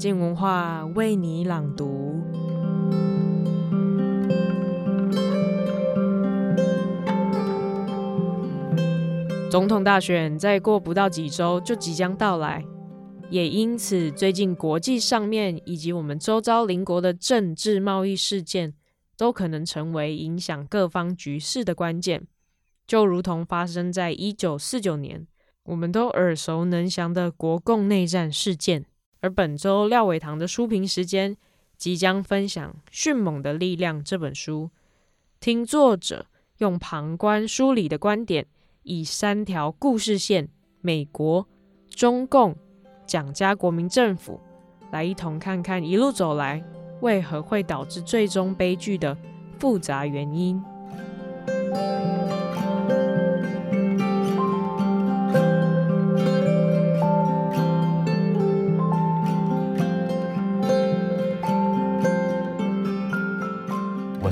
[0.00, 2.22] 静文化为你朗读。
[9.50, 12.64] 总统大选再过不到几周就即将到来，
[13.28, 18.72] 也因此，最近国际上面以及我们周遭邻国的政治贸易事件，
[19.18, 22.26] 都可能成为影响各方局势的关键。
[22.86, 25.26] 就如同发生在一九四九年。
[25.64, 28.86] 我们都耳熟能详的国共内战事件，
[29.20, 31.36] 而本周廖伟棠的书评时间
[31.76, 34.70] 即将分享《迅猛的力量》这本书，
[35.40, 36.26] 听作者
[36.58, 38.46] 用旁观梳理的观点，
[38.82, 40.48] 以三条故事线——
[40.80, 41.46] 美国、
[41.88, 42.56] 中共、
[43.06, 44.40] 蒋家国民政府，
[44.90, 46.62] 来一同看看一路走来
[47.00, 49.16] 为何会导致最终悲剧的
[49.58, 50.62] 复杂原因。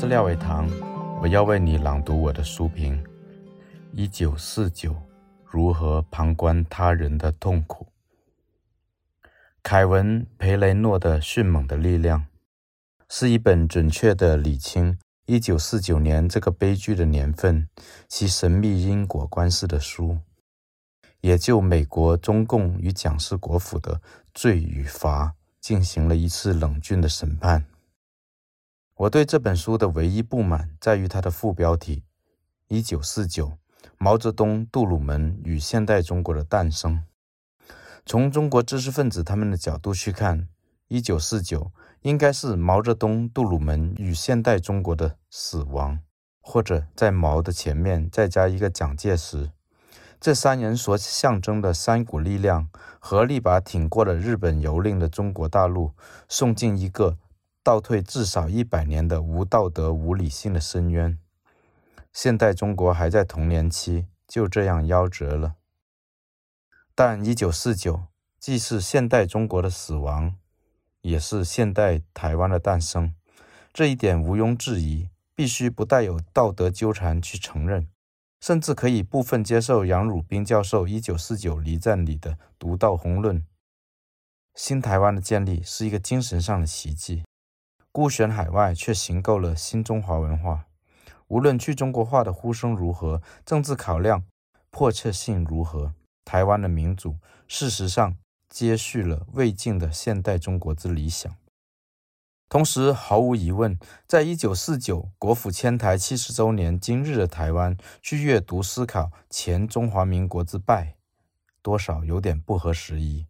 [0.00, 0.66] 是廖伟棠，
[1.20, 2.98] 我要为你朗读我的书评
[3.92, 4.96] 《一九四九：
[5.44, 7.86] 如何旁观他人的痛苦》。
[9.62, 12.20] 凯文·培雷诺的《迅猛的力量》
[13.10, 17.68] 是一本准确地理清一九四九年这个悲剧的年份、
[18.08, 20.16] 其神秘因果关系的书，
[21.20, 24.00] 也就美国中共与蒋氏国府的
[24.32, 27.62] 罪与罚进行了一次冷峻的审判。
[29.00, 32.02] 我对这本书的唯一不满在于它的副标题
[32.68, 33.56] ：“一九四九，
[33.96, 37.02] 毛泽东、杜鲁门与现代中国的诞生。”
[38.04, 40.48] 从中国知识分子他们的角度去看，
[40.88, 46.00] 一九四九应该是毛泽东、杜鲁门与现代中国的死亡，
[46.42, 49.50] 或者在毛的前面再加一个蒋介石。
[50.20, 55.94] 这三人所象征的三股力量，合力把挺过了日本蹂躏的中国大陆
[56.28, 57.16] 送进一个。
[57.70, 61.16] 倒退至少一百年的无道德、无理性的深渊，
[62.12, 65.54] 现代中国还在童年期，就这样夭折了。
[66.96, 68.06] 但一九四九
[68.40, 70.34] 既是现代中国的死亡，
[71.02, 73.14] 也是现代台湾的诞生，
[73.72, 77.86] 这一点毋庸置疑，必须不带有道德纠缠去承认，
[78.40, 83.46] 甚至可以部分接受杨汝彬教授《一九四九离战》里的独到宏论：
[84.56, 87.22] 新台湾的建立是一个精神上的奇迹。
[87.92, 90.66] 孤悬海外，却形构了新中华文化。
[91.26, 94.24] 无论去中国化的呼声如何，政治考量
[94.70, 95.92] 迫切性如何，
[96.24, 97.16] 台湾的民主
[97.48, 98.16] 事实上
[98.48, 101.34] 接续了未尽的现代中国之理想。
[102.48, 103.76] 同时，毫无疑问，
[104.06, 110.94] 在一九四九国府迁台七十周年今日的台湾，去阅读思考前中华民国之败，
[111.60, 113.26] 多少有点不合时宜。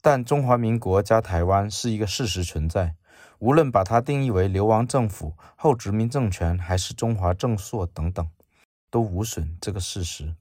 [0.00, 2.96] 但中华民国加台湾是一个事实存在。
[3.44, 8.26] 无论把它定义为流亡政府、后殖民政权，还是中华正朔等等，
[8.90, 10.34] 都无损这个事实。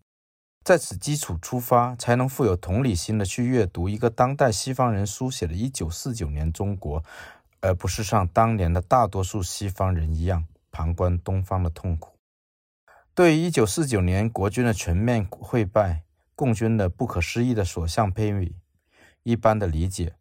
[0.64, 7.04] 在此基础出发，才能富有同理心的去阅读一个当代西方人书写的1949年中国，
[7.60, 12.14] 而不是像当年的大多数西方人一样旁观东方的痛苦。
[13.14, 16.04] 对于1949年国军的全面溃败、
[16.36, 18.54] 共军的不可思议的所向披靡，
[19.24, 20.16] 一般的理解。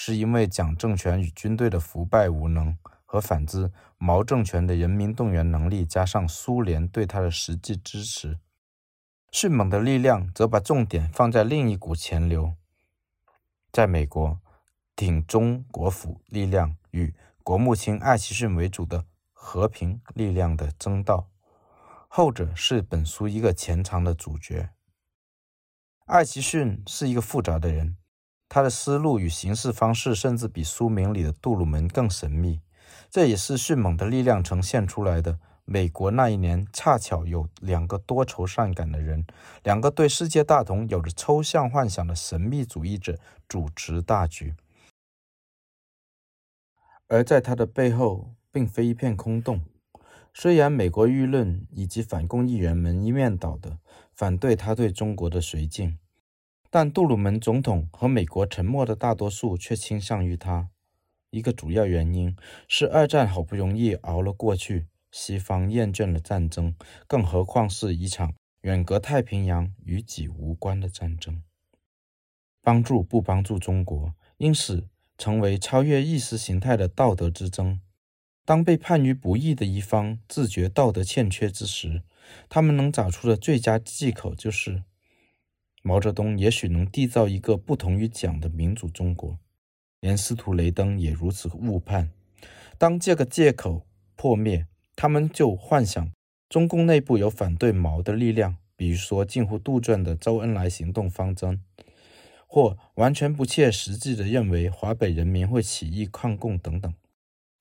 [0.00, 8.38] 是因为蒋政权与军队的腐败无能，和反之毛政权的人民动员能力，加上苏联对他的实际支持，
[9.32, 12.54] 迅猛的力量则把重点放在另一股潜流，
[13.72, 14.40] 在美国
[14.94, 21.26] 挺中国府力量与国务卿艾奇逊为主的和平力量的争斗，
[22.06, 24.70] 后者是本书一个潜藏的主角。
[26.06, 27.96] 艾奇逊是一个复杂的人。
[28.48, 32.60] 他的思路与行事方式，甚至比书名里的杜鲁门更神秘。
[33.10, 35.38] 这也是迅猛的力量呈现出来的。
[35.70, 39.26] 美国那一年恰巧有两个多愁善感的人，
[39.62, 44.54] 两个对世界大同有着抽象幻想的神秘主义者主持大局。
[47.06, 49.62] 而在他的背后，并非一片空洞。
[50.32, 53.78] 虽然美国舆论以及反共议员们一面倒的
[54.14, 55.98] 反对他对中国的绥靖。
[56.70, 60.68] 但杜鲁门总统和美国沉默的大多数却倾向于他。
[61.30, 62.36] 一个主要原因
[62.66, 66.74] 是二战好不容易熬了过去，西方厌倦了战争，
[67.06, 71.42] 更何况是一场远隔太平洋、与己无关的战争。
[72.62, 77.80] 帮助不帮助中国，因此成为超越意识形态的道德之争。
[78.44, 82.02] 当被判于不义的一方自觉道德欠缺之时，
[82.48, 84.84] 他们能找出的最佳借口就是。
[85.82, 89.38] 毛泽东也许能缔造一个不同于蒋的民主中国，
[90.00, 92.10] 连司徒雷登也如此误判。
[92.76, 96.10] 当这个借口破灭，他们就幻想
[96.48, 101.62] 中共内部有反对毛的力量，比如说近乎杜撰的周恩来行动方针，
[102.46, 106.92] 或完全不切实际的认为华北人民会起义抗共等等。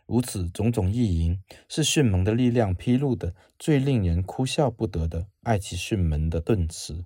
[0.05, 7.05] 如此种种意淫，是迅猛的力量披露的最令人哭笑不得的爱奇逊门的遁词。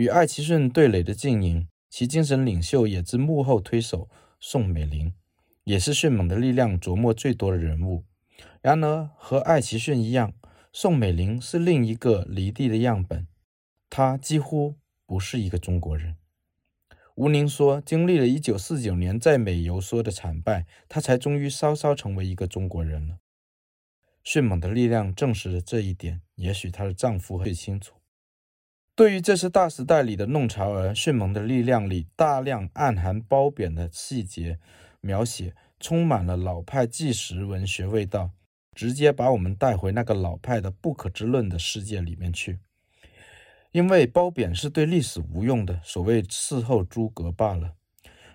[0.00, 4.08] 与艾奇逊对垒的阵营，其精神领袖也之幕后推手
[4.40, 5.12] 宋美龄，
[5.64, 8.06] 也是迅猛的力量琢磨最多的人物。
[8.62, 10.32] 然而，和艾奇逊一样，
[10.72, 13.26] 宋美龄是另一个离地的样本，
[13.90, 16.16] 她几乎不是一个中国人。
[17.16, 23.18] 吴宁说：“经历了一九四九年在美游说的惨败，他才终于稍稍成为一个中国人了。”
[24.24, 27.99] 迅猛的力量证实了这一点，也许她的丈夫最清楚。
[29.00, 34.58] 对于这次大时代里的弄潮儿，迅猛的力量里大量暗含褒贬的细节
[35.00, 38.32] 描写，充满了老派纪实文学味道，
[38.74, 42.58] 直接把我们带回那个老派的不可知论的世界里面去。
[43.72, 47.72] 因为褒贬是对历史无用的，所谓事后诸葛罢了。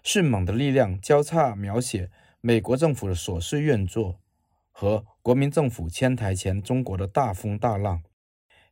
[0.02, 2.10] 迅猛的力量交叉描写
[2.42, 4.20] 美国政府的琐碎运作
[4.72, 8.02] 和国民政府迁台前中国的大风大浪，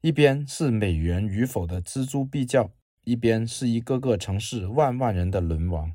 [0.03, 2.71] 一边是美元与否的錙铢必较，
[3.05, 5.93] 一边是一个个城市万万人的沦亡。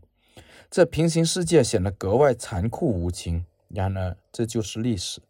[0.71, 3.45] 这平行世界显得格外残酷无情。
[3.69, 5.21] 然而，这就是历史。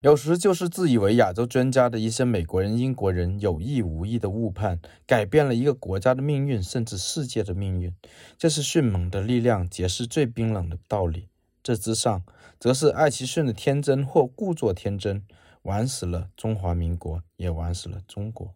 [0.00, 7.94] 有时就是自以为亚洲专家的一些美国人、英国人有意无意的误判，改变了一个国家的命运，甚至世界的命运。
[8.38, 11.28] 这是迅猛的力量解释最冰冷的道理。
[11.62, 12.22] 这之上，
[12.58, 15.22] 则是艾奇逊的天真或故作天真，
[15.62, 18.54] 玩死了中华民国，也玩死了中国。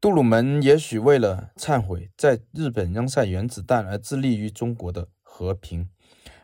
[0.00, 5.90] 杜鲁门也许为了忏悔在日本扔下原子弹而致力于中国的和平，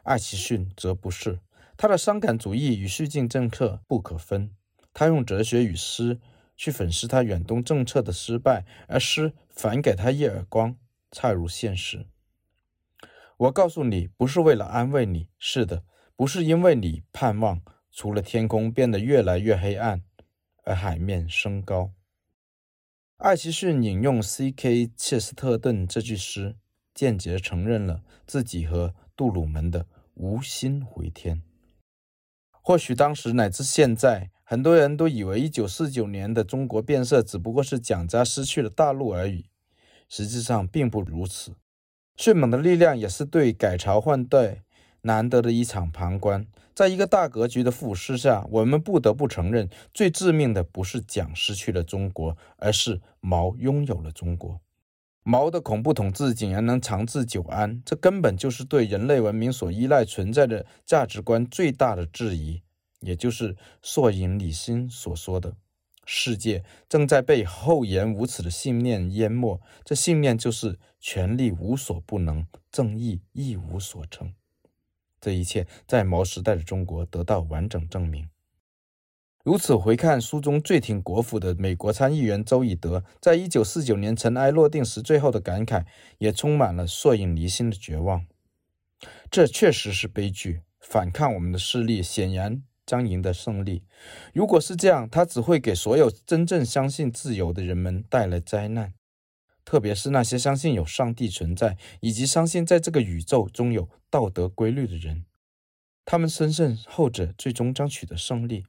[0.03, 1.41] 艾奇逊则不是。
[1.77, 4.51] 他的伤感主义与煦靖政策不可分。
[4.93, 6.21] 他用哲学与诗
[6.57, 10.77] 去粉饰他远东政策的失败，而诗反给他一耳光，
[11.11, 12.07] 恰如现实。
[13.37, 15.85] 我告诉你，不是为了安慰你，是的，
[16.17, 17.61] 不是因为你盼望
[17.97, 20.03] 除了天空变得越来越黑暗，
[20.65, 21.93] 而海面升高。
[23.17, 24.91] 艾奇逊引用 C.K.
[24.95, 26.57] 切斯特顿这句诗，
[26.93, 31.41] 间接承认了自己和杜鲁门的无心回天。
[32.51, 39.47] 或许当时乃至现在，很多人都以为一九四九年的中国变色只不过是蒋家失去了大陆而已。
[40.11, 41.55] 实际上并不如此。
[42.19, 44.65] 迅猛的力量也是对改朝换代
[45.01, 46.47] 难得的一场旁观。
[46.77, 54.61] 在一个大格局的俯视下，我们不得不承认，最致命的不是蒋失去了中国，而是毛拥有了中国。
[55.23, 62.61] 毛的恐怖统治竟然能长治久安，这根本就是对人类文明所依赖存在的价值观最大的质疑。
[63.01, 65.57] 也就是索引李欣所说的
[66.05, 74.35] ：“世界正在被厚颜无耻的信念淹没，这信念就是权力无所不能，正义一无所成。”
[75.27, 78.29] 这一切在毛时代的中国得到完整证明。
[79.43, 85.85] 如此回看书中最挺国府的美国参议员周以德，在一九四九年尘埃落定时，最后的感慨
[86.19, 88.25] 也充满了索引离心的绝望。
[89.29, 93.83] 这确实是悲剧，反抗我们的势力显然将赢得胜利。
[94.33, 98.95] 如果是这样，它只会给所有真正相信自由的人们带来灾难，
[99.67, 105.27] 特别是那些相信有上帝存在，以及相信在这个宇宙中有道德规律的人。
[106.05, 108.65] 他们深信后者最终将取得胜利。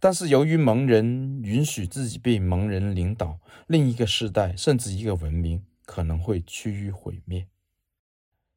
[0.00, 3.38] 但是，由于蒙人允许自己被蒙人领导，
[3.68, 7.46] 另一个世代甚至一个文明可能会趋于毁灭。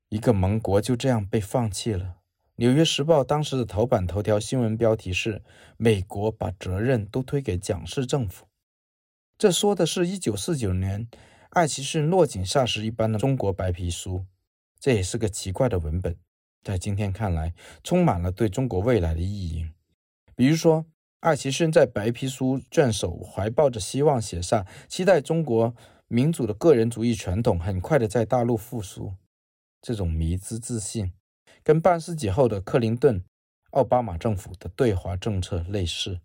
[0.10, 2.06] 一个盟国就这样被放弃了。
[2.56, 5.44] 《纽约时报》当时的头版头条新闻标题是
[5.78, 8.48] ：“美国把责任都推给蒋氏政府。”
[9.38, 11.08] 这说的是一九四九年
[11.52, 14.26] 艾奇逊落井下石一般的中国白皮书。
[14.80, 16.16] 这也是个奇怪的文本，
[16.64, 19.74] 在今天看来，充满了对中国未来的意淫。
[20.36, 20.86] 比如说，
[21.22, 25.76] 艾奇逊在白皮书卷首怀抱着希望写下，期待中国
[26.08, 29.14] 民主的个人主义传统很快的在大陆复苏。
[29.82, 31.12] 这种迷之自信，
[31.64, 33.24] 跟半世纪后的克林顿、
[33.72, 36.20] 奥巴马政府的对华政策类似。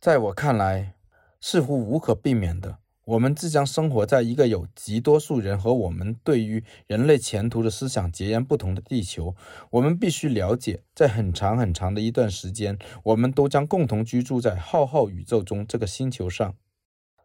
[0.00, 0.94] 在我看来，
[1.40, 2.78] 似乎无可避免的。
[3.08, 9.34] 我们即将生活在一个有极多数人和我们对于人类前途的思想截然不同的地球。
[9.70, 16.54] 我们必须了解，在很长很长的一段时间，我们都将共同居住在浩浩宇宙中这个星球上。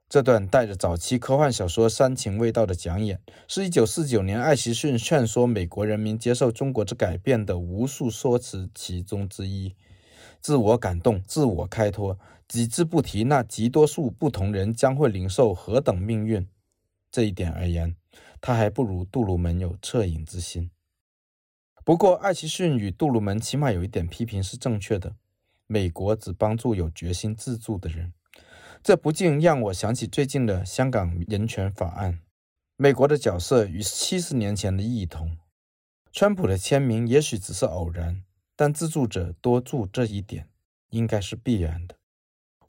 [0.08, 9.76] 这段带着早期科幻小说煽情味道的讲演，是一九四九年艾奇逊劝说美国人民接受中国之改变的无数说辞其中之一。
[10.44, 12.20] 自我感动，自我开脱，
[12.50, 16.46] 只字不提那极多数不同人将会领受何等命运。
[17.10, 17.96] 这一点而言，
[18.42, 20.70] 他还不如杜鲁门有恻隐之心。
[21.86, 25.16] 不过，艾奇逊与杜鲁门起码有一点批评是正确的：
[25.66, 28.12] 美国只帮助有决心自助的人。
[28.84, 32.20] 这不禁让我想起最近的香港人权法案。
[32.76, 35.38] 美国的角色与七十年前的异同。
[36.12, 38.24] 川普的签名也许只是偶然。
[38.56, 40.48] 但自助者多助这一点，
[40.90, 41.96] 应该是必然的。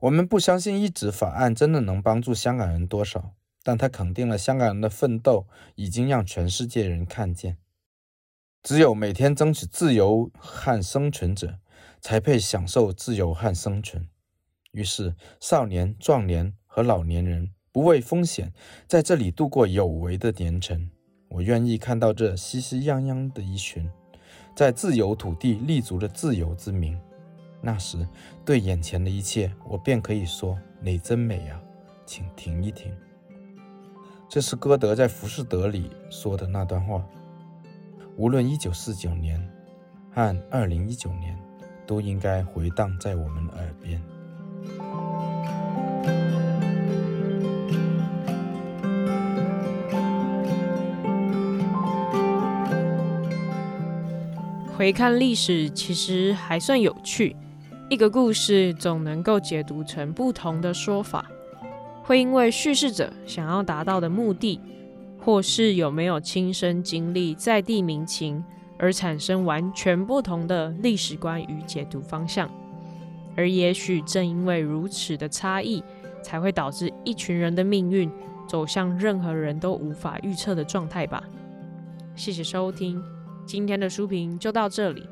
[0.00, 7.56] 我们不相信一纸法案真的能帮助香港人多少，但它肯定了香港人的奋斗已经让全世界人看见。
[8.62, 11.58] 只有每天争取自由和生存者，
[12.00, 14.08] 才配享受自由和生存。
[14.72, 18.52] 于是，少年、壮年和老年人不畏风险，
[18.86, 20.90] 在这里度过有为的年辰。
[21.28, 23.90] 我愿意看到这熙熙攘攘的一群。
[24.54, 26.98] 在自由土地立足的自由之名，
[27.60, 28.06] 那时
[28.44, 31.60] 对眼前的一切，我便可以说：“你真美啊，
[32.06, 32.94] 请停一停。”
[34.28, 37.04] 这是歌德在《浮士德》里说的那段话。
[38.16, 39.44] 无论一九四九年
[40.12, 41.36] 和二零一九年，
[41.84, 44.00] 都应该回荡在我们耳边。
[54.84, 57.34] 回看历史，其实还算有趣。
[57.88, 61.24] 一个故事总能够解读成不同的说法，
[62.02, 64.60] 会因为叙事者想要达到的目的，
[65.18, 68.44] 或是有没有亲身经历在地民情，
[68.76, 72.46] 而产生完全不同的历史观与解读方向。
[73.34, 75.82] 而也许正因为如此的差异，
[76.22, 78.10] 才会导致一群人的命运
[78.46, 81.24] 走向任何人都无法预测的状态吧。
[82.14, 83.02] 谢谢收听。
[83.46, 85.08] 今天的书评就到这里。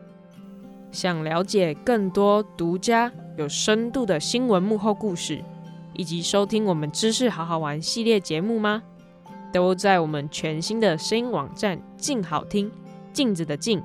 [0.91, 5.43] 想了解更多独家有深度的新闻幕后故事，
[5.95, 8.83] 以及收听我们知识好好玩系列节目吗？
[9.53, 12.71] 都在我们全新的声音网站“静好听”，
[13.13, 13.83] 镜子的镜，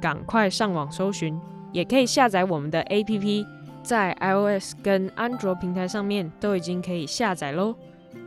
[0.00, 1.40] 赶快上网搜寻，
[1.72, 3.44] 也可以下载我们的 APP，
[3.82, 7.74] 在 iOS 跟安卓平台上面都已经可以下载喽。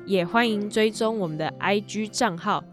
[0.05, 2.63] 也欢迎追踪我们的 IG 账号，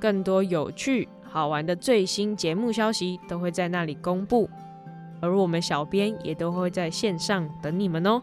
[0.00, 1.08] 更多有趣。
[1.34, 4.48] 好玩的最新节目消息都会在那里公布，
[5.20, 8.22] 而我们小编也都会在线上等你们哦。